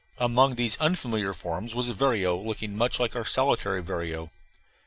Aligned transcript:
Among 0.17 0.55
these 0.55 0.79
unfamiliar 0.79 1.31
forms 1.31 1.75
was 1.75 1.87
a 1.87 1.93
vireo 1.93 2.35
looking 2.35 2.75
much 2.75 2.99
like 2.99 3.15
our 3.15 3.23
solitary 3.23 3.83
vireo. 3.83 4.31